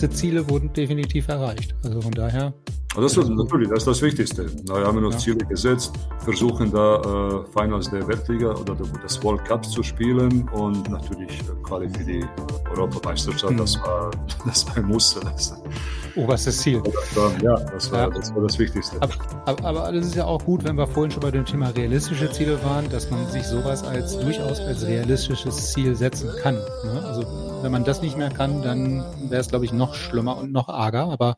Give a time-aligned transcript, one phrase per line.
[0.00, 1.74] Erste Ziele wurden definitiv erreicht.
[1.84, 2.54] Also von daher
[2.96, 4.50] also das ist natürlich das, ist das Wichtigste.
[4.66, 5.18] Wir haben noch ja.
[5.18, 5.92] Ziele gesetzt,
[6.24, 11.62] versuchen da äh, Finals der Weltliga oder des World Cups zu spielen und natürlich äh,
[11.62, 12.24] Quali für die
[12.70, 13.52] Europameisterschaft.
[13.52, 13.58] Mhm.
[13.58, 14.10] Das, war,
[14.46, 15.20] das war ein Muss.
[15.22, 15.54] Das,
[16.16, 16.82] Oberstes Ziel.
[17.42, 18.10] Ja, das war, ja.
[18.10, 18.96] das war das Wichtigste.
[19.00, 19.14] Aber,
[19.46, 22.30] aber, aber das ist ja auch gut, wenn wir vorhin schon bei dem Thema realistische
[22.30, 26.54] Ziele waren, dass man sich sowas als durchaus als realistisches Ziel setzen kann.
[26.54, 27.02] Ne?
[27.04, 27.24] Also
[27.62, 30.68] wenn man das nicht mehr kann, dann wäre es, glaube ich, noch schlimmer und noch
[30.68, 31.04] arger.
[31.10, 31.36] Aber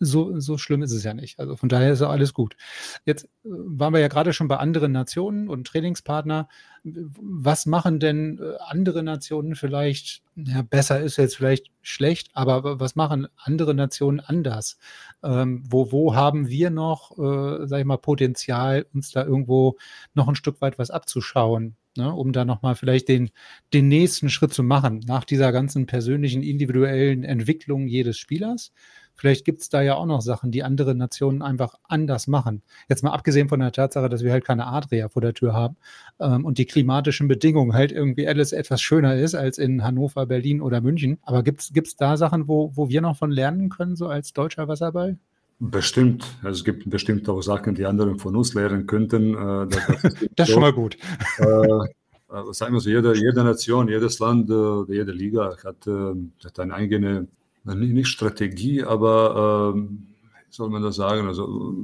[0.00, 1.38] so, so schlimm ist es ja nicht.
[1.38, 2.56] Also von daher ist ja alles gut.
[3.04, 6.48] Jetzt äh, waren wir ja gerade schon bei anderen Nationen und Trainingspartner.
[6.82, 12.96] Was machen denn äh, andere Nationen vielleicht, ja, besser ist jetzt vielleicht schlecht, aber was
[12.96, 14.78] machen andere Nationen anders?
[15.22, 19.76] Ähm, wo, wo haben wir noch, äh, sag ich mal, Potenzial, uns da irgendwo
[20.14, 21.76] noch ein Stück weit was abzuschauen?
[21.96, 23.30] Ne, um da nochmal vielleicht den,
[23.74, 28.72] den nächsten Schritt zu machen, nach dieser ganzen persönlichen, individuellen Entwicklung jedes Spielers.
[29.20, 32.62] Vielleicht gibt es da ja auch noch Sachen, die andere Nationen einfach anders machen.
[32.88, 35.76] Jetzt mal abgesehen von der Tatsache, dass wir halt keine Adria vor der Tür haben
[36.20, 40.62] ähm, und die klimatischen Bedingungen halt irgendwie alles etwas schöner ist als in Hannover, Berlin
[40.62, 41.18] oder München.
[41.20, 44.68] Aber gibt es da Sachen, wo, wo wir noch von lernen können, so als deutscher
[44.68, 45.18] Wasserball?
[45.58, 46.24] Bestimmt.
[46.42, 49.34] Also es gibt bestimmt auch Sachen, die andere von uns lernen könnten.
[49.34, 50.96] Äh, das, das ist schon mal gut.
[51.36, 56.14] Äh, äh, sagen wir so, jede, jede Nation, jedes Land, äh, jede Liga hat, äh,
[56.42, 57.28] hat eine eigene
[57.64, 60.06] nicht Strategie, aber ähm,
[60.50, 61.26] soll man das sagen?
[61.26, 61.74] Also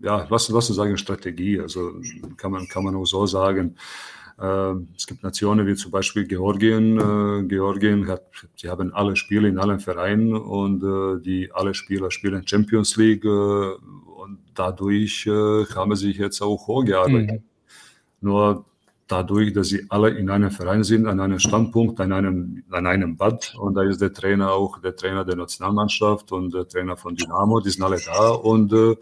[0.00, 1.60] ja, was, was zu sagen Strategie?
[1.60, 2.00] Also
[2.36, 3.76] kann man kann man auch so sagen.
[4.38, 6.98] Äh, es gibt Nationen wie zum Beispiel Georgien.
[6.98, 8.22] Äh, Georgien hat,
[8.56, 13.24] sie haben alle Spiele in allen Vereinen und äh, die alle Spieler spielen Champions League
[13.24, 17.40] äh, und dadurch haben sie sich jetzt auch hochgearbeitet.
[17.40, 17.44] Mhm.
[18.20, 18.64] Nur
[19.08, 23.16] dadurch, dass sie alle in einem Verein sind, an einem Standpunkt, an einem, an einem
[23.16, 23.54] Bad.
[23.58, 27.60] Und da ist der Trainer auch der Trainer der Nationalmannschaft und der Trainer von Dynamo,
[27.60, 28.30] die sind alle da.
[28.30, 28.96] Und äh,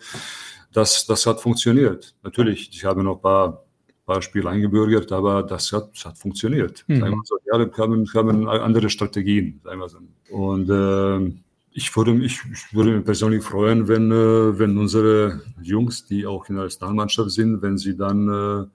[0.73, 2.15] das, das hat funktioniert.
[2.23, 3.65] Natürlich, ich habe noch ein paar,
[4.07, 6.85] paar Spiele eingebürgert, aber das hat, das hat funktioniert.
[6.87, 7.23] Mhm.
[7.25, 9.61] So, ja, wir haben, haben andere Strategien.
[9.65, 9.99] So.
[10.35, 11.33] Und äh,
[11.73, 16.49] ich würde, mich, ich würde mich persönlich freuen, wenn, äh, wenn unsere Jungs, die auch
[16.49, 18.67] in der Nationalmannschaft sind, wenn sie dann äh,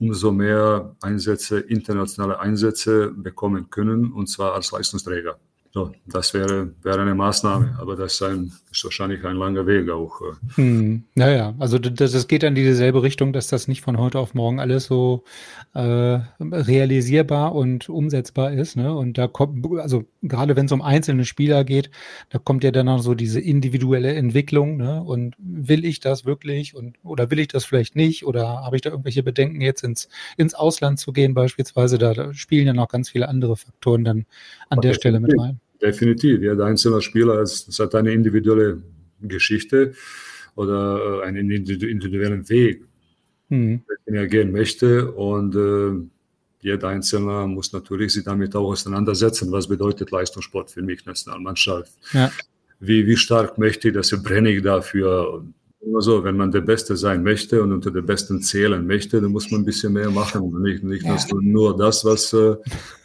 [0.00, 5.38] umso mehr Einsätze, internationale Einsätze bekommen können, und zwar als Leistungsträger.
[5.72, 9.88] So, das wäre, wäre eine Maßnahme, aber das ist, ein, ist wahrscheinlich ein langer Weg
[9.88, 10.20] auch.
[10.20, 10.34] Äh.
[10.56, 14.34] Hm, naja, also das, das geht in dieselbe Richtung, dass das nicht von heute auf
[14.34, 15.22] morgen alles so
[15.74, 18.76] äh, realisierbar und umsetzbar ist.
[18.76, 18.92] Ne?
[18.92, 21.92] Und da kommt, also gerade wenn es um einzelne Spieler geht,
[22.30, 24.76] da kommt ja dann auch so diese individuelle Entwicklung.
[24.76, 25.00] Ne?
[25.00, 28.26] Und will ich das wirklich und oder will ich das vielleicht nicht?
[28.26, 31.96] Oder habe ich da irgendwelche Bedenken, jetzt ins, ins Ausland zu gehen, beispielsweise?
[31.96, 34.26] Da, da spielen ja noch ganz viele andere Faktoren dann
[34.68, 35.59] an der Stelle mit rein.
[35.80, 36.40] Definitiv.
[36.42, 38.82] Jeder einzelne Spieler hat eine individuelle
[39.22, 39.94] Geschichte
[40.56, 42.84] oder äh, einen individuellen Weg,
[43.48, 43.82] mhm.
[44.06, 45.10] den er gehen möchte.
[45.12, 46.06] Und äh,
[46.60, 51.92] jeder Einzelne muss natürlich sich damit auch auseinandersetzen, was bedeutet Leistungssport für mich, Nationalmannschaft.
[52.12, 52.30] Ja.
[52.78, 55.44] Wie, wie stark möchte ich, dass ich brenne ich dafür.
[55.94, 59.50] Also, wenn man der Beste sein möchte und unter den Besten zählen möchte, dann muss
[59.50, 60.62] man ein bisschen mehr machen.
[60.62, 61.18] Nicht, nicht ja.
[61.40, 62.56] nur das, was, äh,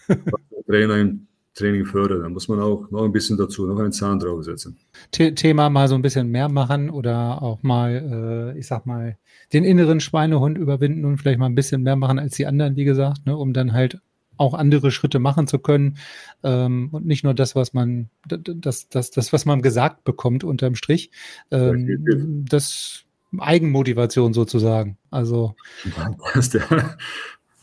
[0.07, 2.23] was der Trainer im Training fördert.
[2.23, 4.77] Da muss man auch noch ein bisschen dazu, noch einen Zahn draufsetzen.
[5.11, 9.17] Thema mal so ein bisschen mehr machen oder auch mal, äh, ich sag mal,
[9.53, 12.83] den inneren Schweinehund überwinden und vielleicht mal ein bisschen mehr machen als die anderen, wie
[12.83, 13.99] gesagt, ne, um dann halt
[14.37, 15.97] auch andere Schritte machen zu können
[16.43, 20.75] ähm, und nicht nur das, was man, das, das, das, was man gesagt bekommt unterm
[20.75, 21.09] Strich.
[21.51, 23.05] Ähm, das
[23.37, 24.97] Eigenmotivation sozusagen.
[25.09, 25.55] Also
[26.53, 26.97] der,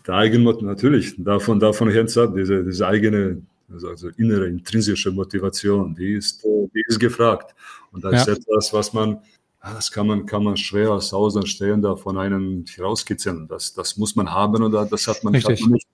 [0.07, 6.15] der Eigenmotivation natürlich davon davon ab, diese, diese eigene also, also innere, intrinsische Motivation, die
[6.15, 7.55] ist, die ist gefragt.
[7.91, 8.33] Und das ja.
[8.33, 9.19] ist etwas, was man,
[9.63, 13.47] das kann man, kann man schwer als Außenstehender von einem herauskitzeln.
[13.49, 15.61] Das, das muss man haben oder das hat man, Richtig.
[15.61, 15.87] Hat man nicht.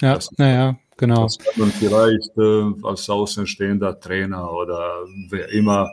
[0.00, 1.24] Ja, naja, genau.
[1.24, 5.90] Das kann man vielleicht äh, als außenstehender Trainer oder wer immer,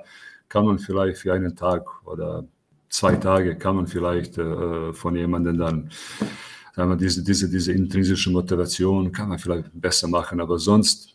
[0.48, 2.46] kann man vielleicht für einen Tag oder
[2.90, 5.92] zwei Tage kann man vielleicht äh, von jemandem dann
[6.76, 11.11] sagen wir, diese, diese, diese intrinsische Motivation kann man vielleicht besser machen, aber sonst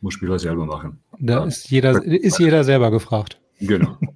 [0.00, 1.00] muss Spieler selber machen.
[1.18, 3.40] Da ist jeder, ist jeder selber gefragt.
[3.60, 3.98] Genau.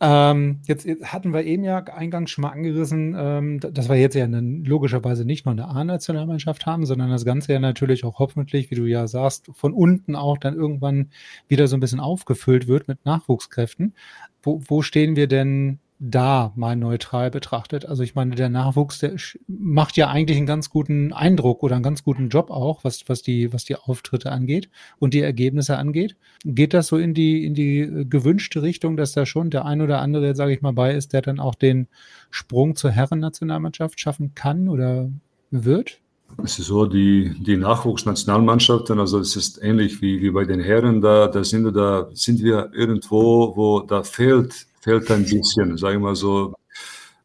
[0.00, 4.14] Ähm, jetzt, jetzt, hatten wir eben ja eingangs schon mal angerissen, ähm, dass wir jetzt
[4.14, 8.70] ja eine, logischerweise nicht nur eine A-Nationalmannschaft haben, sondern das Ganze ja natürlich auch hoffentlich,
[8.70, 11.10] wie du ja sagst, von unten auch dann irgendwann
[11.48, 13.94] wieder so ein bisschen aufgefüllt wird mit Nachwuchskräften.
[14.40, 17.84] Wo, wo stehen wir denn da mal neutral betrachtet.
[17.86, 19.16] Also ich meine, der Nachwuchs, der
[19.48, 23.22] macht ja eigentlich einen ganz guten Eindruck oder einen ganz guten Job auch, was, was
[23.22, 26.16] die, was die Auftritte angeht und die Ergebnisse angeht.
[26.44, 29.80] Geht das so in die, in die äh, gewünschte Richtung, dass da schon der ein
[29.80, 31.88] oder andere, sage ich mal, bei ist, der dann auch den
[32.30, 35.10] Sprung zur Herrennationalmannschaft schaffen kann oder
[35.50, 35.98] wird?
[36.44, 41.00] Es ist so, die, die Nachwuchsnationalmannschaften, also es ist ähnlich wie, wie bei den Herren,
[41.00, 46.00] da, da, sind, da sind wir irgendwo, wo da fehlt fehlt ein bisschen, sage ich
[46.00, 46.54] mal so,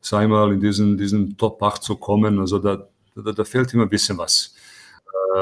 [0.01, 2.39] sei mal in diesen, diesen Top 8 zu kommen.
[2.39, 4.53] Also da, da, da fehlt immer ein bisschen was.
[5.33, 5.37] Äh,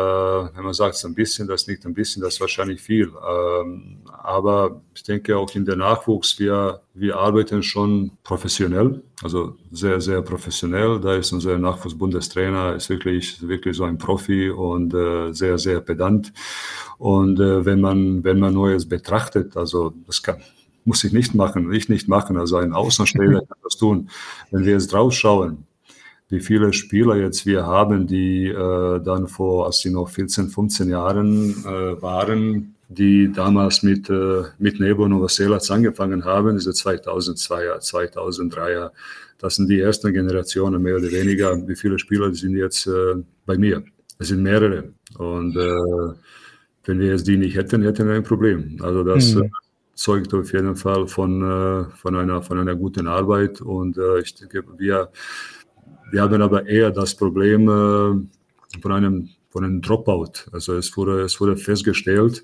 [0.56, 3.12] wenn man sagt, ein bisschen, das nicht ein bisschen, das ist wahrscheinlich viel.
[3.28, 10.00] Ähm, aber ich denke auch in der Nachwuchs, wir, wir arbeiten schon professionell, also sehr,
[10.00, 11.00] sehr professionell.
[11.00, 16.32] Da ist unser Nachwuchsbundestrainer, ist wirklich, wirklich so ein Profi und äh, sehr, sehr pedant.
[17.00, 20.42] Und äh, wenn man, wenn man Neues betrachtet, also das kann,
[20.86, 22.38] muss ich nicht machen, ich nicht machen.
[22.38, 24.10] Also ein Außenstehender kann das tun.
[24.52, 25.66] Wenn wir jetzt draufschauen,
[26.30, 30.90] wie viele Spieler jetzt wir haben, die äh, dann vor, als sie noch 14, 15
[30.90, 38.92] Jahren äh, waren, die damals mit, äh, mit Nebo Novoselac angefangen haben, diese 2002er, 2003er.
[39.40, 41.68] Das sind die ersten Generationen, mehr oder weniger.
[41.68, 43.84] Wie viele Spieler sind jetzt äh, bei mir?
[44.18, 44.94] Es sind mehrere.
[45.18, 46.16] Und äh,
[46.86, 48.78] wenn wir jetzt die nicht hätten, hätten wir ein Problem.
[48.82, 49.52] Also das, mhm
[50.02, 53.62] zeugt auf jeden Fall von, äh, von, einer, von einer guten Arbeit.
[53.62, 55.12] Und äh, ich denke, wir,
[56.12, 60.50] wir haben aber eher das Problem äh, von, einem, von einem Dropout.
[60.52, 62.44] Also es wurde, es wurde festgestellt,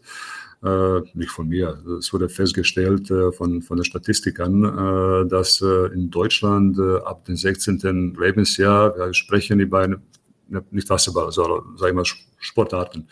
[1.13, 7.35] nicht von mir, es wurde festgestellt von, von der Statistik dass in Deutschland ab dem
[7.35, 8.15] 16.
[8.19, 10.01] Lebensjahr, wir sprechen über eine,
[10.71, 12.03] nicht Wasserball, sondern sagen wir
[12.39, 13.07] Sportarten,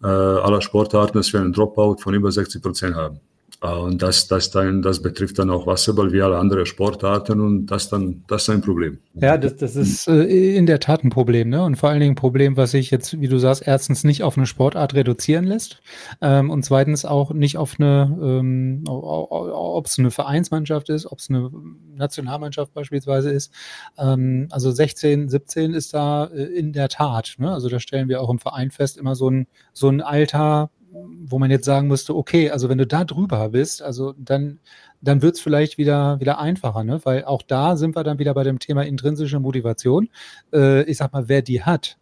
[0.00, 3.20] aller Sportarten, dass wir einen Dropout von über 60 Prozent haben.
[3.62, 7.66] Äh, und das, das, dann, das betrifft dann auch Wasserball wie alle anderen Sportarten und
[7.66, 8.98] das, dann, das ist ein Problem.
[9.14, 11.48] Ja, das, das ist äh, in der Tat ein Problem.
[11.48, 11.62] Ne?
[11.62, 14.36] Und vor allen Dingen ein Problem, was sich jetzt, wie du sagst, erstens nicht auf
[14.36, 15.80] eine Sportart reduzieren lässt
[16.20, 21.30] ähm, und zweitens auch nicht auf eine, ähm, ob es eine Vereinsmannschaft ist, ob es
[21.30, 21.50] eine
[21.94, 23.52] Nationalmannschaft beispielsweise ist.
[23.98, 27.34] Ähm, also 16, 17 ist da äh, in der Tat.
[27.38, 27.52] Ne?
[27.52, 31.38] Also da stellen wir auch im Verein fest, immer so ein, so ein Alter, wo
[31.38, 34.58] man jetzt sagen müsste, okay, also wenn du da drüber bist, also dann,
[35.00, 37.00] dann wird es vielleicht wieder, wieder einfacher, ne?
[37.04, 40.08] Weil auch da sind wir dann wieder bei dem Thema intrinsische Motivation.
[40.52, 41.98] Äh, ich sag mal, wer die hat,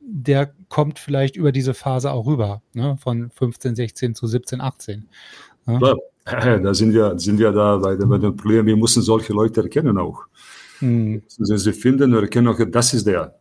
[0.00, 2.96] der kommt vielleicht über diese Phase auch rüber, ne?
[2.98, 5.08] Von 15, 16 zu 17, 18.
[5.66, 5.78] Ja?
[6.24, 9.62] Klar, da sind wir, sind wir da bei, bei dem Problem, wir müssen solche Leute
[9.62, 10.22] erkennen auch.
[10.78, 11.22] Hm.
[11.28, 13.38] Sie finden und erkennen auch, das ist der.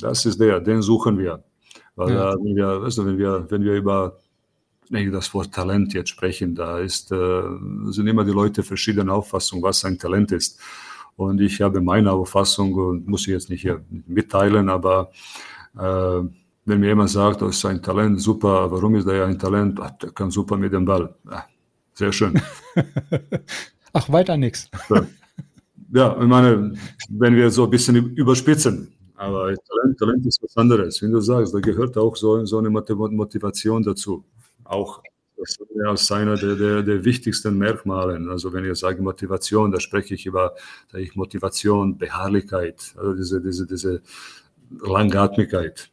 [0.00, 1.42] Das ist der, den suchen wir.
[1.96, 2.32] Weil ja.
[2.32, 4.18] äh, wenn, wir, weißt du, wenn, wir, wenn wir über
[4.90, 7.42] wenn das Wort Talent jetzt sprechen, da ist, äh,
[7.86, 10.60] sind immer die Leute verschiedene Auffassungen, was ein Talent ist.
[11.16, 15.10] Und ich habe meine Auffassung und muss ich jetzt nicht hier mitteilen, aber
[15.78, 16.20] äh,
[16.66, 19.78] wenn mir jemand sagt, das ist ein Talent, super, warum ist der ein Talent?
[19.80, 21.14] Ach, der kann super mit dem Ball.
[21.30, 21.44] Ja,
[21.92, 22.40] sehr schön.
[23.92, 24.70] Ach, weiter nichts.
[25.92, 26.72] Ja, ich meine,
[27.10, 31.00] wenn wir so ein bisschen überspitzen, aber Talent, Talent ist was anderes.
[31.00, 34.24] Wenn du sagst, da gehört auch so, so eine Motivation dazu
[34.64, 35.02] auch
[35.86, 38.18] als einer der, der, der, wichtigsten Merkmale.
[38.30, 40.54] Also wenn ich sage Motivation, da spreche ich über
[40.94, 44.00] ich, Motivation, Beharrlichkeit, also diese, diese, diese
[44.80, 45.90] Langatmigkeit.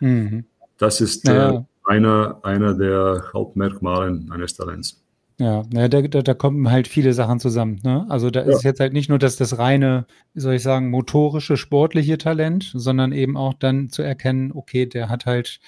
[0.00, 0.44] Mhm.
[0.76, 1.52] Das ist ja.
[1.52, 4.99] äh, einer, einer der Hauptmerkmale eines Talents.
[5.40, 7.80] Ja, ja da, da, da kommen halt viele Sachen zusammen.
[7.82, 8.04] Ne?
[8.10, 8.52] Also da ja.
[8.52, 10.04] ist jetzt halt nicht nur das, das reine,
[10.34, 15.08] wie soll ich sagen, motorische, sportliche Talent, sondern eben auch dann zu erkennen, okay, der
[15.08, 15.58] hat halt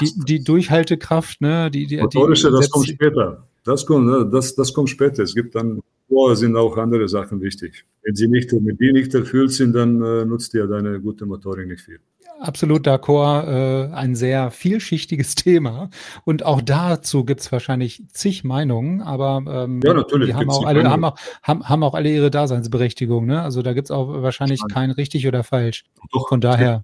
[0.00, 1.70] die, die Durchhaltekraft, ne?
[1.70, 3.46] Die, die, Motorische, die, das kommt später.
[3.64, 4.28] Das kommt, ne?
[4.30, 5.22] das, das kommt später.
[5.22, 7.84] Es gibt dann, vorher sind auch andere Sachen wichtig.
[8.02, 11.68] Wenn sie nicht, mit die nicht erfüllt sind, dann äh, nutzt ja deine gute Motorik
[11.68, 12.00] nicht viel
[12.40, 15.90] absolut d'accord, äh, ein sehr vielschichtiges Thema.
[16.24, 20.64] Und auch dazu gibt es wahrscheinlich zig Meinungen, aber ähm, ja, natürlich die haben auch,
[20.64, 23.26] alle, haben, auch, haben, haben auch alle ihre Daseinsberechtigung.
[23.26, 23.42] Ne?
[23.42, 25.84] Also da gibt es auch wahrscheinlich kein richtig oder falsch.
[26.12, 26.82] Doch, Von daher.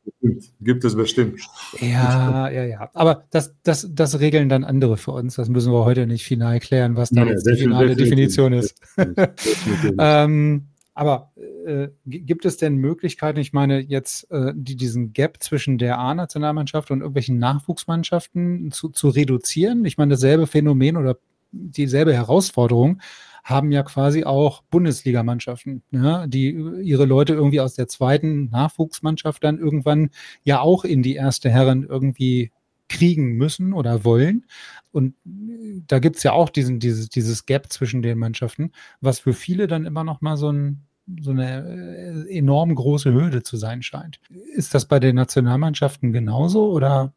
[0.61, 1.41] Gibt es bestimmt.
[1.81, 2.91] Ja, ja, ja.
[2.95, 5.37] Aber das, das, das regeln dann andere für uns.
[5.37, 8.75] Das müssen wir heute nicht final klären, was da ja, jetzt die finale Definition ist.
[9.99, 11.31] ähm, Aber
[11.67, 16.91] äh, gibt es denn Möglichkeiten, ich meine jetzt äh, die, diesen Gap zwischen der A-Nationalmannschaft
[16.91, 19.85] und irgendwelchen Nachwuchsmannschaften zu, zu reduzieren?
[19.85, 21.19] Ich meine, dasselbe Phänomen oder
[21.53, 23.03] dieselbe Herausforderung
[23.45, 26.49] haben ja quasi auch Bundesligamannschaften, ja, die
[26.83, 30.09] ihre Leute irgendwie aus der zweiten Nachwuchsmannschaft dann irgendwann
[30.45, 32.53] ja auch in die erste Herren irgendwie
[32.89, 34.45] kriegen müssen oder wollen.
[34.93, 39.33] Und da gibt es ja auch diesen, dieses, dieses Gap zwischen den Mannschaften, was für
[39.33, 40.87] viele dann immer noch mal so, ein,
[41.21, 44.21] so eine äh, enorm große Hürde zu sein scheint.
[44.55, 47.13] Ist das bei den Nationalmannschaften genauso oder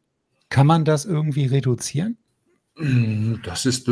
[0.48, 2.18] kann man das irgendwie reduzieren?
[3.44, 3.88] Das ist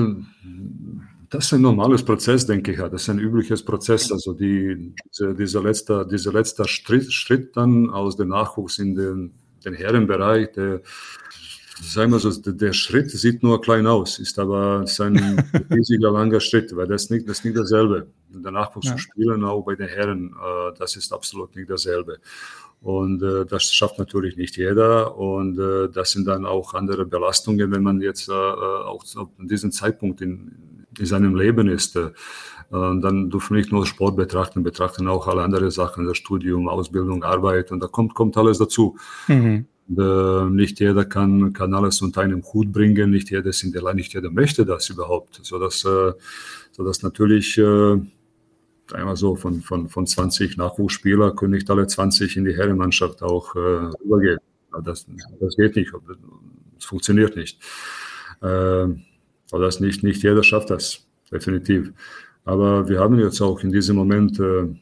[1.30, 2.78] das ist ein normales Prozess, denke ich.
[2.78, 4.10] Das ist ein übliches Prozess.
[4.10, 9.34] Also die, diese, dieser letzte, dieser letzte Schritt, Schritt dann aus dem Nachwuchs in den,
[9.64, 10.80] den Herrenbereich, der,
[11.82, 16.74] sagen wir so, der Schritt sieht nur klein aus, ist aber ein riesiger langer Schritt,
[16.76, 18.08] weil das nicht, das ist nicht dasselbe.
[18.30, 18.92] Der Nachwuchs ja.
[18.92, 22.18] zu spielen, auch bei den Herren, äh, das ist absolut nicht dasselbe.
[22.80, 25.16] Und äh, das schafft natürlich nicht jeder.
[25.16, 29.30] Und äh, das sind dann auch andere Belastungen, wenn man jetzt äh, äh auch zu
[29.38, 31.96] diesem Zeitpunkt in, in seinem Leben ist.
[31.96, 32.10] Äh,
[32.70, 37.24] dann dürfen wir nicht nur Sport betrachten, betrachten auch alle anderen Sachen, das Studium, Ausbildung,
[37.24, 38.98] Arbeit und da kommt, kommt alles dazu.
[39.26, 39.66] Mhm.
[39.88, 43.72] Und, äh, nicht jeder kann, kann alles unter einem Hut bringen, nicht jeder ist in
[43.72, 46.12] der nicht jeder möchte das überhaupt, sodass, äh,
[46.72, 47.98] sodass natürlich äh,
[48.92, 53.54] einmal so von, von, von 20 Nachwuchsspieler können nicht alle 20 in die Herrenmannschaft auch
[53.54, 54.38] äh, rübergehen.
[54.84, 55.06] Das,
[55.40, 55.92] das geht nicht,
[56.74, 57.58] das funktioniert nicht.
[58.42, 58.46] Äh,
[59.50, 61.92] aber das nicht, nicht jeder schafft das, definitiv.
[62.44, 64.78] Aber wir haben jetzt auch in diesem Moment ein äh,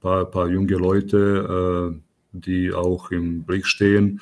[0.00, 4.20] paar, paar junge Leute, äh, die auch im Blick stehen,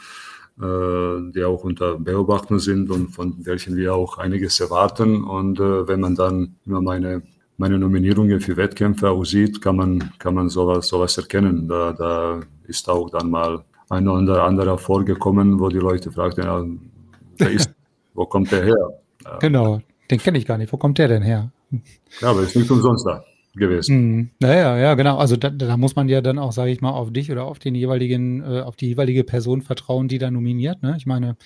[0.61, 5.25] äh, die auch unter Beobachtung sind und von welchen wir auch einiges erwarten.
[5.25, 7.23] Und äh, wenn man dann immer meine,
[7.57, 11.69] meine Nominierungen für Wettkämpfe sieht, kann man, kann man sowas, sowas erkennen.
[11.69, 17.47] Da, da ist auch dann mal ein oder anderer vorgekommen, wo die Leute fragten, ja,
[17.47, 17.71] ist,
[18.15, 18.77] wo kommt der her?
[19.41, 20.73] Genau, den kenne ich gar nicht.
[20.73, 21.51] Wo kommt der denn her?
[22.21, 23.25] Ja, aber ist nicht umsonst da
[23.57, 23.97] gewesen.
[23.97, 24.31] Mhm.
[24.41, 25.17] Naja, ja, genau.
[25.17, 27.59] Also da, da, muss man ja dann auch, sage ich mal, auf dich oder auf
[27.59, 30.83] den jeweiligen, äh, auf die jeweilige Person vertrauen, die da nominiert.
[30.83, 30.95] Ne?
[30.97, 31.37] Ich meine,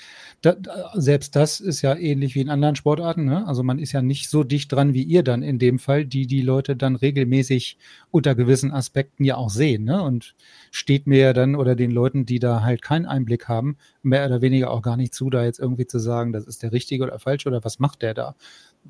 [0.42, 0.56] da,
[0.94, 3.24] selbst das ist ja ähnlich wie in anderen Sportarten.
[3.24, 3.46] Ne?
[3.46, 6.26] Also man ist ja nicht so dicht dran wie ihr dann in dem Fall, die
[6.26, 7.78] die Leute dann regelmäßig
[8.10, 9.84] unter gewissen Aspekten ja auch sehen.
[9.84, 10.02] Ne?
[10.02, 10.34] Und
[10.70, 14.42] steht mir ja dann oder den Leuten, die da halt keinen Einblick haben, mehr oder
[14.42, 17.18] weniger auch gar nicht zu, da jetzt irgendwie zu sagen, das ist der richtige oder
[17.18, 18.34] falsche oder was macht der da?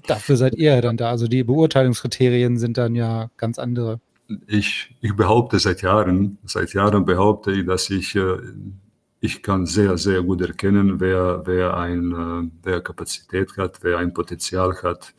[0.06, 1.10] Dafür seid ihr ja dann da.
[1.10, 4.00] Also die Beurteilungskriterien sind dann ja ganz andere.
[4.46, 8.38] Ich, ich behaupte seit Jahren, seit Jahren behaupte ich, dass ich, äh,
[9.20, 14.14] ich kann sehr, sehr gut erkennen, wer, wer, ein, äh, wer Kapazität hat, wer ein
[14.14, 15.14] Potenzial hat,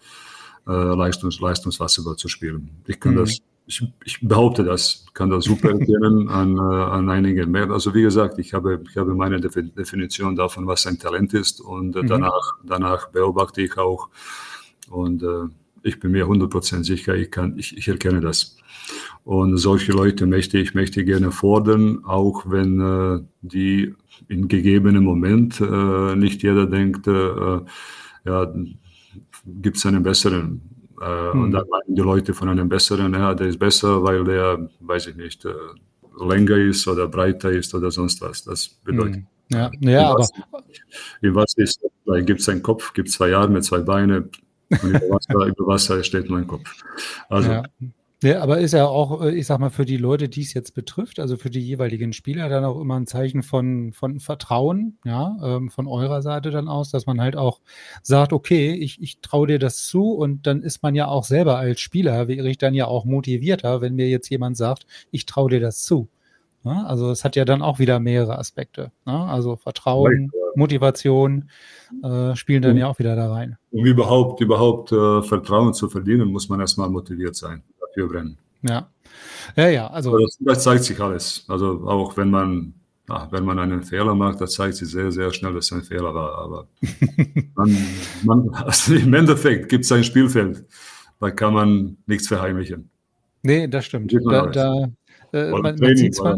[0.67, 2.69] äh, Leistungs, Leistungswasserball zu spielen.
[2.87, 3.17] Ich kann mhm.
[3.17, 7.69] das, ich, ich, behaupte das, kann das super erkennen an, an einigen mehr.
[7.69, 11.95] Also wie gesagt, ich habe, ich habe meine Definition davon, was ein Talent ist und
[11.95, 12.07] mhm.
[12.07, 14.09] danach, danach beobachte ich auch,
[14.91, 15.47] und äh,
[15.83, 18.57] ich bin mir 100% sicher, ich, kann, ich, ich erkenne das.
[19.23, 23.95] Und solche Leute möchte ich möchte gerne fordern, auch wenn äh, die
[24.27, 27.59] in gegebenen Moment äh, nicht jeder denkt, äh,
[28.25, 28.53] ja,
[29.45, 30.61] gibt es einen besseren.
[30.99, 31.43] Äh, hm.
[31.43, 35.07] Und dann meinen die Leute von einem besseren, ja, der ist besser, weil der, weiß
[35.07, 35.53] ich nicht, äh,
[36.19, 38.43] länger ist oder breiter ist oder sonst was.
[38.43, 39.15] Das bedeutet.
[39.15, 39.27] Hm.
[39.51, 40.27] Ja, ja aber.
[41.21, 41.81] Wie was ist,
[42.25, 44.29] gibt es einen Kopf, gibt es zwei Arme, zwei Beine,
[44.83, 46.83] über Wasser, über Wasser steht mein Kopf.
[47.29, 47.51] Also.
[47.51, 47.63] Ja.
[48.23, 50.75] Ja, aber ist ja auch, äh, ich sag mal, für die Leute, die es jetzt
[50.75, 55.35] betrifft, also für die jeweiligen Spieler, dann auch immer ein Zeichen von, von Vertrauen, ja,
[55.43, 57.61] ähm, von eurer Seite dann aus, dass man halt auch
[58.03, 61.57] sagt, okay, ich, ich traue dir das zu und dann ist man ja auch selber
[61.57, 65.49] als Spieler, wäre ich dann ja auch motivierter, wenn mir jetzt jemand sagt, ich traue
[65.49, 66.07] dir das zu.
[66.63, 68.91] Also es hat ja dann auch wieder mehrere Aspekte.
[69.07, 71.49] Ja, also Vertrauen, Motivation
[72.03, 73.57] äh, spielen dann ja auch wieder da rein.
[73.71, 78.37] Um überhaupt, überhaupt äh, Vertrauen zu verdienen, muss man erstmal motiviert sein, dafür brennen.
[78.61, 78.89] Ja.
[79.55, 80.17] Ja, ja, also.
[80.17, 81.45] Das, das zeigt sich alles.
[81.47, 82.73] Also auch wenn man,
[83.07, 85.83] ach, wenn man einen Fehler macht, das zeigt sich sehr, sehr schnell, dass es ein
[85.83, 86.37] Fehler war.
[86.37, 86.67] Aber
[87.55, 87.77] man,
[88.23, 90.65] man, also im Endeffekt gibt es ein Spielfeld,
[91.19, 92.89] da kann man nichts verheimlichen.
[93.43, 94.13] Nee, das stimmt.
[94.13, 94.87] Da, da,
[95.33, 96.37] äh, man, man, sieht zwar,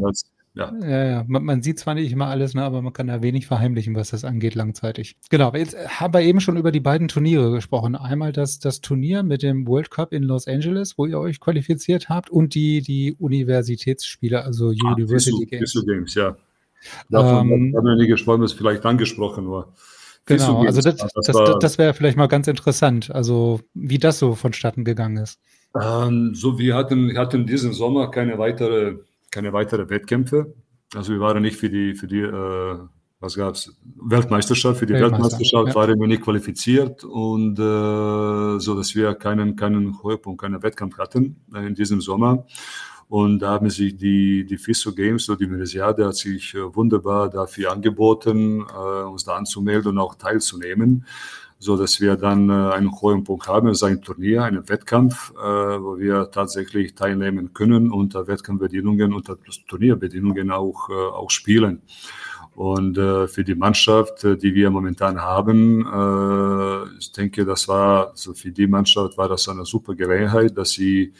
[0.55, 0.71] ja.
[0.81, 1.25] Ja, ja.
[1.27, 4.11] Man, man, sieht zwar nicht immer alles, ne, aber man kann da wenig verheimlichen, was
[4.11, 5.15] das angeht, langzeitig.
[5.29, 7.95] Genau, aber jetzt haben wir eben schon über die beiden Turniere gesprochen.
[7.95, 12.09] Einmal das, das Turnier mit dem World Cup in Los Angeles, wo ihr euch qualifiziert
[12.09, 15.73] habt, und die, die Universitätsspiele, also ah, University Games.
[15.85, 16.35] Games, ja.
[17.09, 19.73] Davon ähm, haben wir nie gesprochen, das vielleicht angesprochen war.
[20.25, 24.35] Genau, also das, das, das, das wäre vielleicht mal ganz interessant, also wie das so
[24.35, 25.39] vonstatten gegangen ist.
[25.79, 28.95] Ähm, so, wir hatten, hatten diesen Sommer keine weitere,
[29.33, 30.53] keine weitere Wettkämpfe.
[30.95, 32.77] Also wir waren nicht für die, für die äh,
[33.19, 33.73] was gab es?
[33.95, 34.79] Weltmeisterschaft.
[34.79, 35.75] Für die Weltmeister, Weltmeisterschaft ja.
[35.75, 41.37] waren wir nicht qualifiziert und äh, so, dass wir keinen, keinen Höhepunkt, keinen Wettkampf hatten
[41.55, 42.45] äh, in diesem Sommer.
[43.07, 47.29] Und da haben sich die, die FISO Games, so die Universiade, hat sich äh, wunderbar
[47.29, 51.05] dafür angeboten, äh, uns da anzumelden und auch teilzunehmen,
[51.63, 55.81] so dass wir dann äh, einen hohen Punkt haben, also ein Turnier, einen Wettkampf, äh,
[55.81, 61.81] wo wir tatsächlich teilnehmen können unter Wettkampfbedingungen, unter Turnierbedingungen auch, äh, auch spielen.
[62.55, 68.33] Und äh, für die Mannschaft, die wir momentan haben, äh, ich denke, das war, also
[68.33, 71.13] für die Mannschaft war das eine super Gelegenheit, dass sie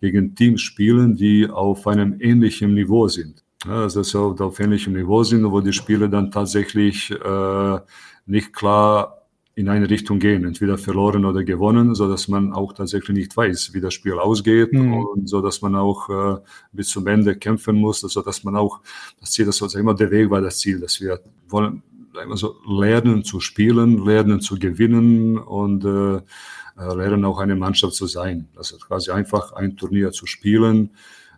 [0.00, 3.44] gegen Teams spielen, die auf einem ähnlichen Niveau sind.
[3.64, 7.78] Ja, also dass sie auf ähnlichem Niveau sind, wo die Spiele dann tatsächlich äh,
[8.26, 9.21] nicht klar
[9.62, 13.72] in eine Richtung gehen, entweder verloren oder gewonnen, so dass man auch tatsächlich nicht weiß,
[13.72, 14.94] wie das Spiel ausgeht mhm.
[14.94, 16.40] und so dass man auch äh,
[16.72, 18.80] bis zum Ende kämpfen muss, so dass man auch
[19.20, 21.82] das Ziel, das war immer der Weg war das Ziel, dass wir wollen
[22.14, 28.06] also lernen zu spielen, lernen zu gewinnen und äh, äh lernen auch eine Mannschaft zu
[28.06, 28.48] sein.
[28.56, 30.90] Das ist quasi einfach ein Turnier zu spielen,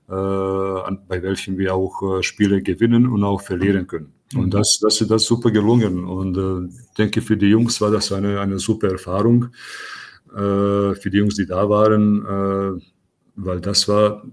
[0.09, 4.14] äh, bei welchem wir auch äh, Spiele gewinnen und auch verlieren können.
[4.37, 6.05] Und das, das ist das super gelungen.
[6.05, 9.47] Und äh, denke, für die Jungs war das eine, eine super Erfahrung.
[10.33, 12.83] Äh, für die Jungs, die da waren, äh,
[13.37, 14.25] weil das war,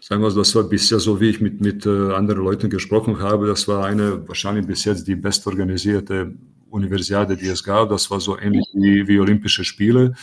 [0.00, 3.18] sagen wir so, das war bisher so, wie ich mit, mit äh, anderen Leuten gesprochen
[3.20, 6.34] habe, das war eine wahrscheinlich bis jetzt die bestorganisierte
[6.70, 7.90] Universiade, die es gab.
[7.90, 10.14] Das war so ähnlich wie, wie Olympische Spiele.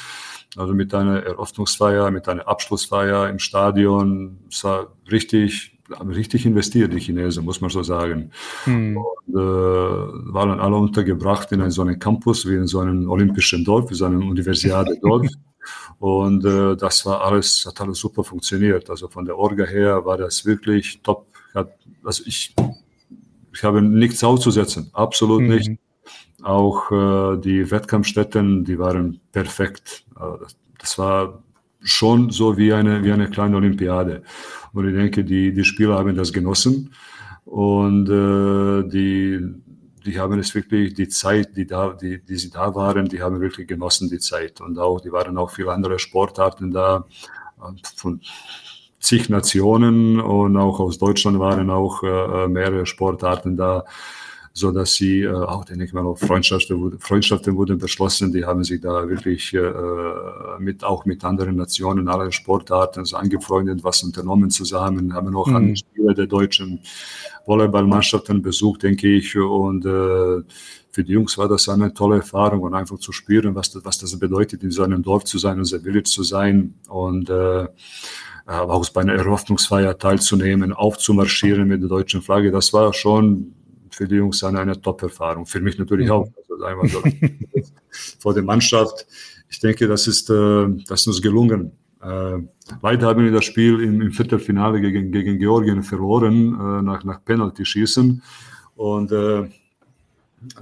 [0.56, 4.40] Also mit einer Eröffnungsfeier, mit einer Abschlussfeier im Stadion.
[4.50, 8.32] Es war richtig richtig investiert, die Chinesen, muss man so sagen.
[8.66, 8.98] Hm.
[8.98, 13.90] Und, äh, waren alle untergebracht in so einem Campus, wie in so einem olympischen Dorf,
[13.90, 15.28] wie so einem Universiade-Dorf.
[16.00, 18.90] Und äh, das war alles, hat alles super funktioniert.
[18.90, 21.28] Also von der Orga her war das wirklich top.
[21.54, 22.56] Hat, also ich,
[23.54, 25.48] ich habe nichts auszusetzen, absolut hm.
[25.50, 25.72] nicht.
[26.42, 30.06] Auch äh, die Wettkampfstätten, die waren perfekt.
[30.18, 30.46] Äh,
[30.80, 31.44] das war
[31.82, 34.24] schon so wie eine, wie eine kleine Olympiade.
[34.74, 36.94] Und ich denke, die, die Spieler haben das genossen
[37.46, 39.40] und äh, die,
[40.06, 43.42] die haben es wirklich, die Zeit, die, da, die, die sie da waren, die haben
[43.42, 44.62] wirklich genossen, die Zeit.
[44.62, 47.06] Und auch, die waren auch viele andere Sportarten da
[47.96, 48.22] von
[49.00, 53.86] zig Nationen und auch aus Deutschland waren auch äh, mehrere Sportarten da
[54.60, 58.32] so dass sie äh, auch, denke ich mal, Freundschaften, Freundschaften wurden beschlossen.
[58.32, 59.72] Die haben sich da wirklich äh,
[60.60, 65.56] mit auch mit anderen Nationen, aller Sportarten so angefreundet, was unternommen zusammen, haben auch mhm.
[65.56, 66.82] andere Spiele der deutschen
[67.46, 69.36] Volleyballmannschaften besucht, denke ich.
[69.38, 70.44] Und äh,
[70.92, 73.98] für die Jungs war das eine tolle Erfahrung und einfach zu spüren, was das, was
[73.98, 77.30] das bedeutet, in so einem Dorf zu sein, in so einem Village zu sein und
[77.30, 77.68] äh,
[78.46, 82.52] auch bei einer Eröffnungsfeier teilzunehmen, aufzumarschieren mit der deutschen Flagge.
[82.52, 83.54] Das war schon
[84.00, 85.46] für die Jungs eine, eine Top-Erfahrung.
[85.46, 86.14] Für mich natürlich mhm.
[86.14, 86.28] auch.
[86.50, 87.04] Also einmal so
[88.20, 89.06] vor der Mannschaft.
[89.50, 91.74] Ich denke, das ist, äh, das ist uns gelungen.
[92.02, 92.38] Äh,
[92.82, 97.26] leider haben wir das Spiel im, im Viertelfinale gegen, gegen Georgien verloren, äh, nach, nach
[97.26, 98.24] Penalty-Schießen.
[98.78, 99.50] Und äh,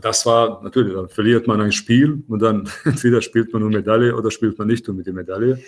[0.01, 4.15] das war natürlich, dann verliert man ein Spiel und dann entweder spielt man um Medaille
[4.15, 5.61] oder spielt man nicht um die Medaille.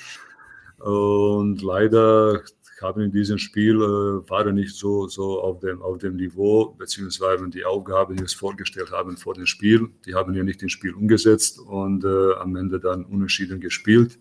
[0.79, 2.41] Und leider
[2.81, 7.49] haben in diesem Spiel äh, waren nicht so, so auf, dem, auf dem Niveau, beziehungsweise
[7.49, 10.71] die Aufgabe, die wir uns vorgestellt haben vor dem Spiel, die haben ja nicht ins
[10.71, 14.17] Spiel umgesetzt und äh, am Ende dann unentschieden gespielt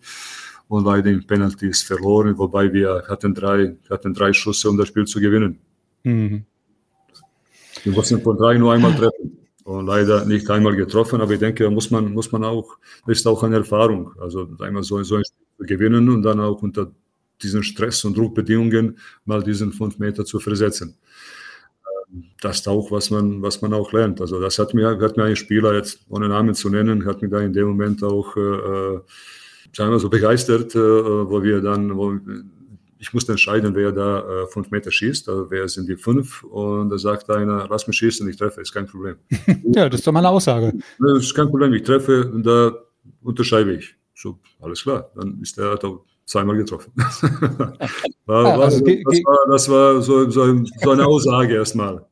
[0.67, 5.05] und leider in Penalties verloren, wobei wir hatten drei, hatten drei Schüsse, um das Spiel
[5.05, 5.59] zu gewinnen.
[6.03, 6.45] Mhm.
[7.83, 11.69] Wir mussten von drei nur einmal treffen und leider nicht einmal getroffen, aber ich denke,
[11.69, 15.23] muss man, muss man auch, das ist auch eine Erfahrung, also einmal so, so ein
[15.25, 16.91] Spiel gewinnen und dann auch unter
[17.41, 20.97] diesen Stress- und Druckbedingungen mal diesen fünf Meter zu versetzen.
[22.11, 24.21] Ähm, das ist auch, was man, was man auch lernt.
[24.21, 27.31] Also das hat mir, hat mir ein Spieler jetzt, ohne Namen zu nennen, hat mich
[27.31, 28.99] da in dem Moment auch, äh, äh
[29.71, 32.19] sagen wir so, begeistert, äh, wo wir dann, wo,
[32.99, 36.89] ich musste entscheiden, wer da äh, fünf Meter schießt, also wer sind die fünf und
[36.89, 39.15] da sagt einer, lass mich schießen, ich treffe, ist kein Problem.
[39.73, 40.73] ja, das ist doch mal eine Aussage.
[40.99, 42.73] Das ist kein Problem, ich treffe, und da
[43.21, 43.95] unterschreibe ich.
[44.15, 45.77] So, alles klar, dann ist der
[46.29, 46.93] zweimal getroffen.
[48.25, 52.05] war, ja, also, das, war, das war so, so, so eine Aussage erstmal.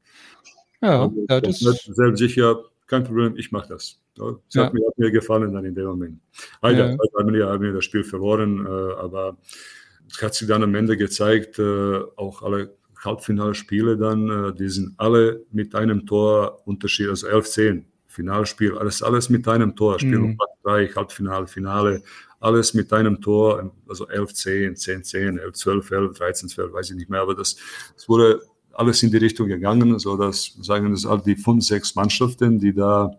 [0.82, 3.99] Ja, also, ja das ist selbst sicher, kein Problem, ich mache das.
[4.15, 4.65] Das ja.
[4.65, 6.19] hat, mir, hat, mir, gefallen dann in dem Moment.
[6.63, 6.97] Leider ja.
[6.97, 9.38] wir, haben wir das Spiel verloren, äh, aber
[10.10, 14.95] es hat sich dann am Ende gezeigt, äh, auch alle Halbfinalspiele dann, äh, die sind
[14.97, 19.99] alle mit einem Tor Unterschied, also 11-10 Finalspiel, alles, alles mit einem Tor.
[19.99, 20.25] Spiel mhm.
[20.32, 22.01] um 3, Halbfinale, Finale,
[22.39, 26.89] alles mit einem Tor, also 11, 10, 10, 10, 11, 12, 11, 13, 12, weiß
[26.91, 27.56] ich nicht mehr, aber das,
[27.95, 28.41] das wurde
[28.73, 32.73] alles in die Richtung gegangen, so dass sagen das all die fünf, sechs Mannschaften, die
[32.73, 33.12] da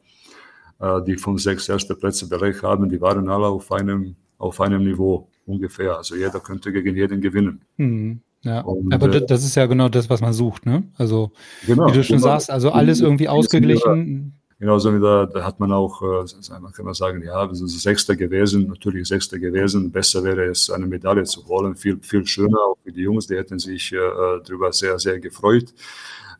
[0.78, 4.84] äh, die fünf, sechs erste Plätze belegt haben, die waren alle auf einem auf einem
[4.84, 5.96] Niveau ungefähr.
[5.96, 7.62] Also jeder könnte gegen jeden gewinnen.
[7.76, 8.20] Mhm.
[8.42, 10.84] Ja, und, aber äh, das ist ja genau das, was man sucht, ne?
[10.96, 11.32] Also,
[11.66, 12.28] genau, wie du schon genau.
[12.28, 14.37] sagst, also alles irgendwie ausgeglichen.
[14.60, 16.24] Genauso wie da, da hat man auch, äh,
[16.60, 19.92] man kann man sagen, ja, wir sind Sechster gewesen, natürlich Sechster gewesen.
[19.92, 21.76] Besser wäre es, eine Medaille zu holen.
[21.76, 23.98] Viel, viel schöner, auch für die Jungs, die hätten sich äh,
[24.44, 25.72] darüber sehr, sehr gefreut.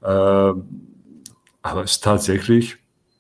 [0.03, 2.77] Äh, aber es tatsächlich,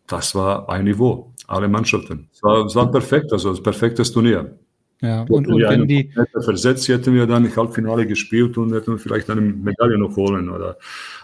[0.09, 2.29] das war ein Niveau, alle Mannschaften.
[2.33, 4.59] Es war, es war perfekt, also ein perfektes Turnier.
[5.01, 6.11] Ja, und, und wenn die.
[6.41, 10.49] Versetzt hätten wir dann im Halbfinale gespielt und hätten vielleicht eine Medaille noch holen.
[10.49, 10.77] Oder.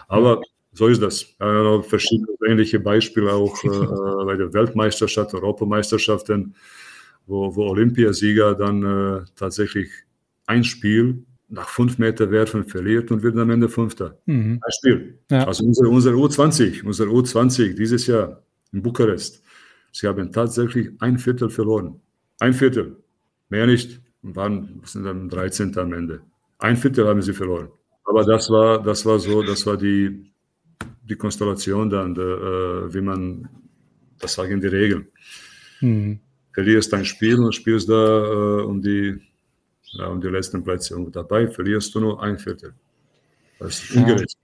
[0.07, 0.39] Aber
[0.75, 1.23] so ist das.
[1.39, 6.53] Äh, verschiedene ähnliche Beispiele auch äh, bei der Weltmeisterschaft, Europameisterschaften,
[7.25, 9.89] wo, wo Olympiasieger dann äh, tatsächlich
[10.45, 14.17] ein Spiel nach fünf Meter werfen verliert und wird am Ende Fünfter.
[14.25, 14.59] Mhm.
[14.61, 15.19] Ein Spiel.
[15.31, 15.47] Ja.
[15.47, 19.41] Also unsere, unsere U20, unsere U20 dieses Jahr in Bukarest,
[19.91, 22.01] sie haben tatsächlich ein Viertel verloren.
[22.39, 22.97] Ein Viertel.
[23.49, 25.77] Mehr nicht und waren sind dann 13.
[25.77, 26.21] am Ende.
[26.59, 27.69] Ein Viertel haben sie verloren.
[28.05, 30.31] Aber das war, das war so, das war die,
[31.07, 33.47] die Konstellation dann, der, äh, wie man,
[34.19, 35.07] das sagen die Regeln.
[35.81, 36.19] Mhm.
[36.53, 39.19] Verlierst ein Spiel und spielst da äh, um, die,
[39.91, 40.95] ja, um die letzten Plätze.
[40.95, 42.73] Und dabei verlierst du nur ein Viertel.
[43.59, 44.37] Das ist ungerecht.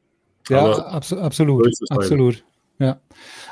[0.49, 1.67] Ja, ja abso absolut.
[1.89, 2.43] absolut.
[2.79, 2.99] Ja,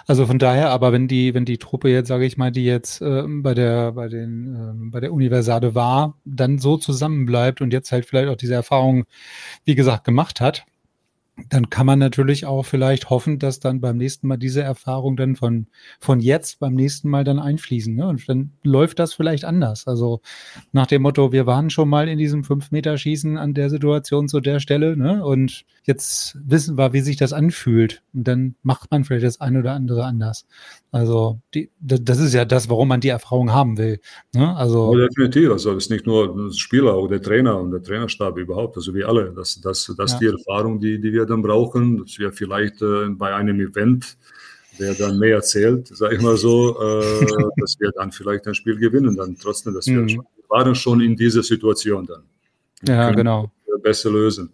[0.07, 2.99] also von daher, aber wenn die, wenn die Truppe jetzt, sage ich mal, die jetzt
[2.99, 7.91] äh, bei der, bei den, äh, bei der Universade war, dann so zusammenbleibt und jetzt
[7.91, 9.05] halt vielleicht auch diese Erfahrung,
[9.65, 10.65] wie gesagt, gemacht hat,
[11.49, 15.36] dann kann man natürlich auch vielleicht hoffen, dass dann beim nächsten Mal diese Erfahrung dann
[15.36, 15.67] von,
[15.99, 17.95] von jetzt beim nächsten Mal dann einfließen.
[17.95, 18.08] Ne?
[18.08, 19.88] Und dann läuft das vielleicht anders.
[19.88, 20.21] Also
[20.71, 24.60] nach dem Motto, wir waren schon mal in diesem Fünf-Meter-Schießen an der Situation zu der
[24.60, 25.23] Stelle ne?
[25.23, 28.04] und jetzt wissen wir, wie sich das anfühlt.
[28.13, 30.45] Und dann macht man vielleicht das eine oder andere anders.
[30.91, 33.99] Also die, das ist ja das, warum man die Erfahrung haben will.
[34.34, 34.56] Ne?
[34.56, 35.52] Also ja, definitiv.
[35.52, 38.75] Also es ist nicht nur der Spieler, auch der Trainer und der Trainerstab überhaupt.
[38.75, 39.32] Also wir alle.
[39.36, 40.04] Das, das, das ja.
[40.04, 44.17] ist die Erfahrung, die, die wir dann brauchen, dass wir vielleicht äh, bei einem Event,
[44.80, 47.25] der dann mehr erzählt, sage ich mal so, äh,
[47.58, 50.10] dass wir dann vielleicht ein Spiel gewinnen, dann trotzdem, dass wir, mhm.
[50.10, 52.23] schon, wir waren schon in dieser Situation dann.
[52.82, 53.52] Wir ja, genau.
[53.84, 54.52] Besser lösen.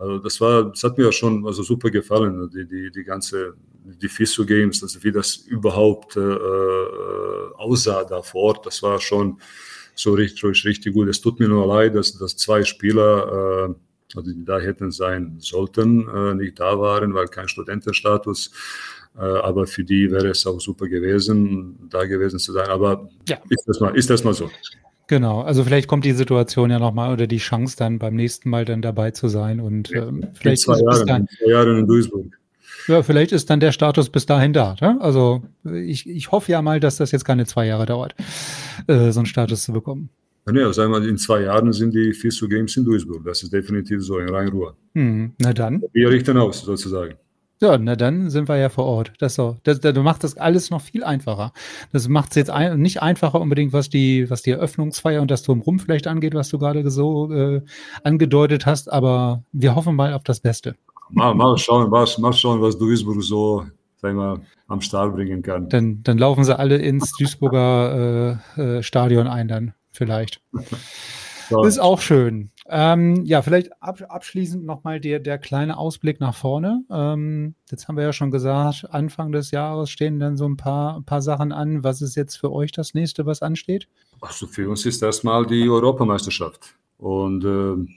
[0.00, 3.54] Also das war, das hat mir schon also super gefallen, die, die, die ganze,
[3.96, 9.00] die FISO Games, also wie das überhaupt äh, äh, aussah da vor Ort, das war
[9.00, 9.38] schon
[9.94, 11.08] so richtig, richtig gut.
[11.08, 13.74] Es tut mir nur leid, dass, dass zwei Spieler äh,
[14.16, 18.50] also die da hätten sein sollten, äh, nicht da waren, weil kein Studentenstatus.
[19.16, 22.68] Äh, aber für die wäre es auch super gewesen, da gewesen zu sein.
[22.68, 23.38] Aber ja.
[23.48, 24.50] ist, das mal, ist das mal so.
[25.08, 28.64] Genau, also vielleicht kommt die Situation ja nochmal oder die Chance dann beim nächsten Mal
[28.64, 32.38] dann dabei zu sein und ähm, vielleicht zwei Jahre, dann, zwei Jahre in Duisburg.
[32.90, 34.74] Ja, vielleicht ist dann der Status bis dahin da.
[34.80, 34.98] Ne?
[35.00, 38.16] Also ich, ich hoffe ja mal, dass das jetzt keine zwei Jahre dauert,
[38.88, 40.10] äh, so einen Status zu bekommen.
[40.52, 43.24] Ja, sagen wir, in zwei Jahren sind die FISU Games in Duisburg.
[43.24, 44.74] Das ist definitiv so, in Rhein-Ruhr.
[44.94, 45.84] Hm, na dann.
[45.92, 47.14] Wir richten aus, sozusagen.
[47.62, 49.12] Ja, na dann sind wir ja vor Ort.
[49.18, 49.58] Das so.
[49.62, 51.52] Das, das macht das alles noch viel einfacher.
[51.92, 55.42] Das macht es jetzt ein, nicht einfacher unbedingt, was die, was die Eröffnungsfeier und das
[55.42, 57.62] Drumherum vielleicht angeht, was du gerade so äh,
[58.02, 60.74] angedeutet hast, aber wir hoffen mal auf das Beste.
[61.12, 63.64] Mal, mal schauen, mal, mal schauen, was Duisburg so
[64.00, 65.68] sag mal, am Start bringen kann.
[65.68, 70.42] Dann, dann laufen sie alle ins Duisburger äh, äh, Stadion ein dann vielleicht.
[71.48, 71.64] So.
[71.64, 72.52] Ist auch schön.
[72.68, 76.84] Ähm, ja, vielleicht ab, abschließend nochmal der, der kleine Ausblick nach vorne.
[76.88, 80.96] Ähm, jetzt haben wir ja schon gesagt, Anfang des Jahres stehen dann so ein paar,
[80.96, 81.82] ein paar Sachen an.
[81.82, 83.88] Was ist jetzt für euch das nächste, was ansteht?
[84.20, 86.76] Also für uns ist erstmal die Europameisterschaft.
[86.98, 87.92] Und äh,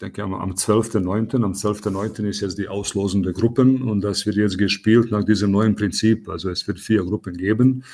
[0.00, 1.42] denke, am, am 12.09.
[1.42, 2.28] Am 12.09.
[2.28, 6.28] ist jetzt die Auslosung der Gruppen und das wird jetzt gespielt nach diesem neuen Prinzip.
[6.28, 7.84] Also es wird vier Gruppen geben.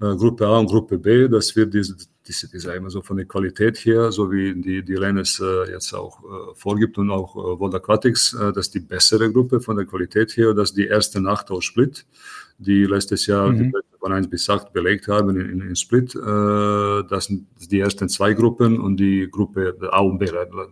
[0.00, 1.96] Äh, Gruppe A und Gruppe B, das wird diese,
[2.28, 5.92] diese, diese immer so von der Qualität her, so wie die, die Rennes äh, jetzt
[5.94, 9.76] auch äh, vorgibt und auch äh, World Aquatics, äh, das ist die bessere Gruppe von
[9.76, 12.06] der Qualität her, das ist die erste Nacht aus Split,
[12.58, 13.58] die letztes Jahr mhm.
[13.58, 16.14] die von 1 bis 8 belegt haben in, in, Split.
[16.14, 16.18] Äh,
[17.08, 20.26] das sind die ersten zwei Gruppen und die Gruppe A und B,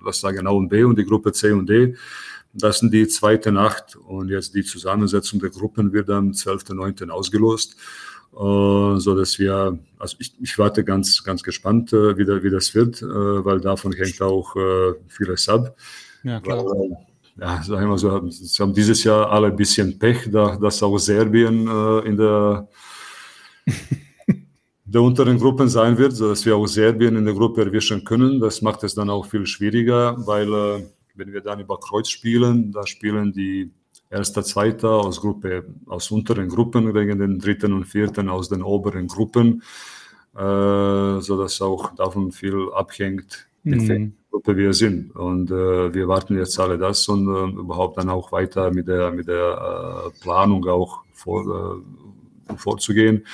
[0.05, 1.97] lass sagen A und B und die Gruppe C und D.
[2.53, 7.11] Das sind die zweite Nacht und jetzt die Zusammensetzung der Gruppen wird am 12.09.
[7.11, 7.77] ausgelost.
[8.37, 12.51] Uh, so dass wir, also ich, ich warte ganz, ganz gespannt, uh, wie, da, wie
[12.51, 14.55] das wird, uh, weil davon hängt auch
[15.09, 15.75] vieles ab.
[16.23, 16.65] Ja, klar.
[16.65, 16.99] Weil,
[17.39, 20.99] ja, sagen wir so, sie haben dieses Jahr alle ein bisschen Pech, da, dass auch
[20.99, 21.67] Serbien
[22.05, 22.69] in der
[24.87, 28.41] der unteren Gruppen sein wird, sodass wir auch Serbien in der Gruppe erwischen können.
[28.41, 32.71] Das macht es dann auch viel schwieriger, weil äh, wenn wir dann über Kreuz spielen,
[32.73, 33.73] da spielen die
[34.11, 39.07] erster, zweiter aus Gruppe, aus unteren Gruppen gegen den dritten und vierten aus den oberen
[39.07, 39.63] Gruppen,
[40.35, 43.89] äh, sodass auch davon viel abhängt, mit mhm.
[43.89, 45.15] welcher Gruppe wir sind.
[45.17, 49.11] Und äh, wir warten jetzt alle das und äh, überhaupt dann auch weiter mit der,
[49.11, 51.83] mit der äh, Planung auch vor,
[52.51, 53.25] äh, vorzugehen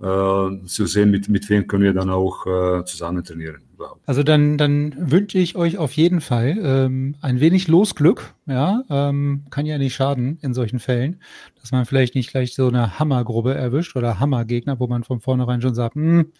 [0.00, 2.44] äh, zu sehen, mit, mit wem können wir dann auch
[2.84, 3.62] zusammen trainieren.
[4.06, 8.34] Also dann, dann wünsche ich euch auf jeden Fall ähm, ein wenig Losglück.
[8.46, 11.20] Ja, ähm, kann ja nicht schaden in solchen Fällen,
[11.60, 15.62] dass man vielleicht nicht gleich so eine Hammergruppe erwischt oder Hammergegner, wo man von vornherein
[15.62, 16.32] schon sagt, hm,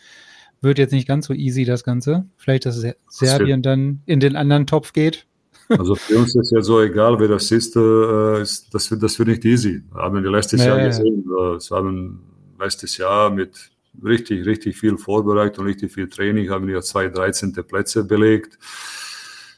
[0.60, 2.26] wird jetzt nicht ganz so easy das Ganze.
[2.36, 5.26] Vielleicht, dass Serbien dann in den anderen Topf geht.
[5.68, 9.18] Also für uns ist ja so egal, wer das ist, äh, ist das, wird, das
[9.18, 9.82] wird nicht easy.
[9.94, 10.66] Haben wir letztes nee.
[10.66, 11.24] Jahr gesehen.
[11.40, 12.20] Äh, es haben
[12.60, 13.71] letztes Jahr mit
[14.02, 17.52] richtig, richtig viel Vorbereitung, richtig viel Training, haben wir zwei 13.
[17.52, 18.58] Plätze belegt.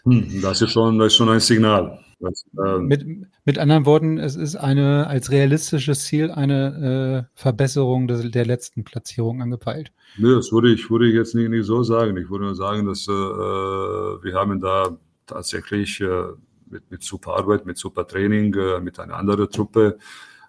[0.04, 2.00] Hm, das, ist schon, das ist schon ein Signal.
[2.20, 3.04] Das, ähm, mit,
[3.44, 8.84] mit anderen Worten, es ist eine als realistisches Ziel eine äh, Verbesserung des, der letzten
[8.84, 9.92] Platzierung angepeilt.
[10.16, 12.16] Nö, das würde ich, würde ich jetzt nicht, nicht so sagen.
[12.16, 16.24] Ich würde nur sagen, dass äh, wir haben da tatsächlich äh,
[16.70, 19.98] mit, mit super Arbeit, mit super Training, äh, mit einer anderen Truppe,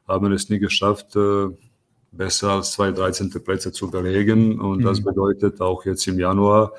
[0.07, 1.47] haben es nie geschafft, äh,
[2.17, 3.29] besser als zwei 13.
[3.43, 4.59] Plätze zu belegen.
[4.59, 4.83] Und mhm.
[4.83, 6.73] das bedeutet auch jetzt im Januar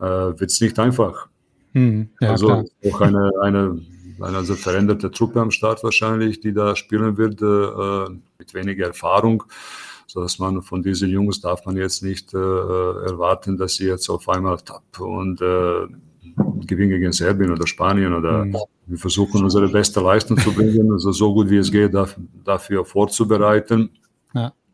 [0.00, 1.28] äh, wird es nicht einfach.
[1.72, 2.10] Mhm.
[2.20, 2.64] Ja, also klar.
[2.92, 3.80] auch eine, eine,
[4.20, 9.44] eine also veränderte Truppe am Start wahrscheinlich, die da spielen wird äh, mit weniger Erfahrung.
[10.06, 14.10] So dass man von diesen Jungs darf man jetzt nicht äh, erwarten, dass sie jetzt
[14.10, 15.86] auf einmal tapp und äh,
[16.66, 18.56] gewinnen gegen Serbien oder Spanien oder mhm.
[18.86, 21.92] wir versuchen unsere beste Leistung zu bringen, also so gut wie es geht,
[22.44, 23.90] dafür vorzubereiten.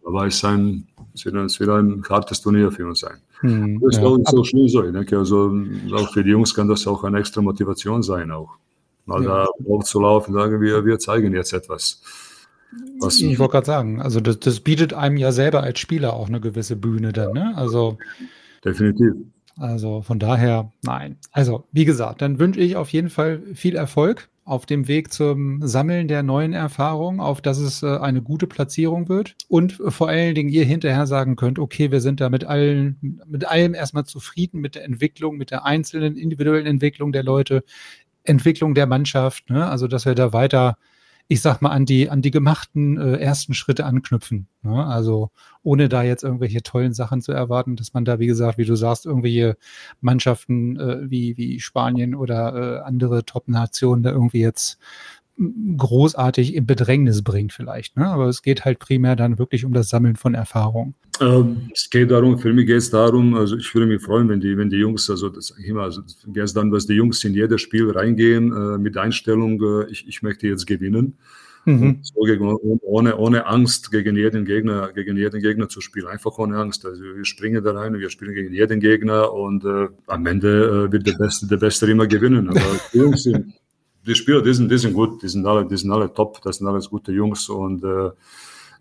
[0.08, 3.18] Aber es, ein, es, wird, ein hartes Turnier für uns sein.
[3.40, 4.08] Hm, das ist ja.
[4.08, 4.82] auch nicht so.
[4.84, 5.54] Ich denke, also
[5.92, 8.56] auch für die Jungs kann das auch eine extra Motivation sein, auch
[9.04, 9.44] mal ja.
[9.44, 12.00] da aufzulaufen und sagen, wir, wir zeigen jetzt etwas.
[13.00, 16.28] Was ich wollte gerade sagen, also das, das, bietet einem ja selber als Spieler auch
[16.28, 17.52] eine gewisse Bühne dann, ne?
[17.54, 17.98] Also
[18.64, 19.12] definitiv.
[19.58, 21.18] Also von daher, nein.
[21.32, 25.60] Also, wie gesagt, dann wünsche ich auf jeden Fall viel Erfolg auf dem Weg zum
[25.66, 30.34] Sammeln der neuen Erfahrungen, auf dass es äh, eine gute Platzierung wird und vor allen
[30.34, 34.60] Dingen ihr hinterher sagen könnt, okay, wir sind da mit allen, mit allem erstmal zufrieden,
[34.60, 37.62] mit der Entwicklung, mit der einzelnen individuellen Entwicklung der Leute,
[38.24, 39.66] Entwicklung der Mannschaft, ne?
[39.66, 40.78] also dass wir da weiter
[41.30, 44.48] ich sag mal, an die, an die gemachten äh, ersten Schritte anknüpfen.
[44.62, 44.84] Ne?
[44.84, 45.30] Also
[45.62, 48.74] ohne da jetzt irgendwelche tollen Sachen zu erwarten, dass man da, wie gesagt, wie du
[48.76, 49.58] sagst, irgendwelche
[50.00, 54.78] Mannschaften äh, wie, wie Spanien oder äh, andere Top-Nationen da irgendwie jetzt
[55.76, 57.96] großartig in Bedrängnis bringt vielleicht.
[57.96, 58.06] Ne?
[58.06, 60.94] Aber es geht halt primär dann wirklich um das Sammeln von Erfahrung.
[61.20, 64.40] Ähm, es geht darum, für mich geht es darum, also ich würde mich freuen, wenn
[64.40, 67.60] die, wenn die Jungs, also das immer, also geht dann, dass die Jungs in jedes
[67.60, 71.18] Spiel reingehen äh, mit Einstellung, äh, ich, ich möchte jetzt gewinnen.
[71.64, 71.98] Mhm.
[72.02, 76.06] So gegen, ohne, ohne Angst gegen jeden Gegner, gegen jeden Gegner zu spielen.
[76.06, 76.86] Einfach ohne Angst.
[76.86, 80.92] Also wir springen da rein, wir spielen gegen jeden Gegner und äh, am Ende äh,
[80.92, 82.48] wird der Beste, der Beste immer gewinnen.
[82.48, 83.52] Aber die Jungs sind,
[84.08, 86.58] die Spieler, die sind, die sind gut, die sind alle, die sind alle top, das
[86.58, 88.10] sind alles gute Jungs und äh,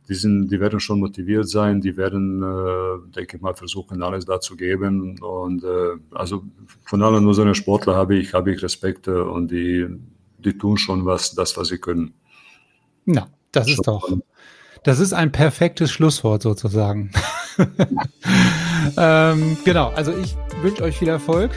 [0.07, 4.25] die, sind, die werden schon motiviert sein, die werden, äh, denke ich mal, versuchen, alles
[4.25, 5.19] da zu geben.
[5.19, 6.43] Und äh, also
[6.85, 9.85] von allen unseren Sportlern habe ich, habe ich Respekt äh, und die,
[10.37, 12.13] die tun schon was, das, was sie können.
[13.05, 14.09] Ja, das ist doch.
[14.83, 17.11] Das ist ein perfektes Schlusswort sozusagen.
[18.97, 21.51] ähm, genau, also ich wünsche euch viel Erfolg.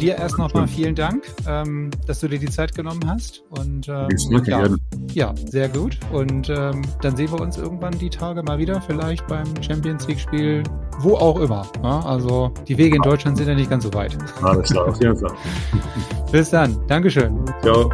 [0.00, 3.42] Dir erst nochmal vielen Dank, ähm, dass du dir die Zeit genommen hast.
[3.50, 4.08] Und ähm,
[4.46, 4.68] ja,
[5.12, 5.98] ja, sehr gut.
[6.12, 10.62] Und ähm, dann sehen wir uns irgendwann die Tage mal wieder, vielleicht beim Champions League-Spiel,
[11.00, 11.66] wo auch immer.
[11.82, 12.00] Ja?
[12.00, 14.16] Also die Wege in Deutschland sind ja nicht ganz so weit.
[14.42, 15.32] Alles klar, auf jeden Fall.
[16.32, 16.76] Bis dann.
[16.88, 17.44] Dankeschön.
[17.62, 17.90] Ciao.